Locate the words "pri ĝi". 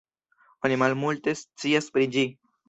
1.99-2.27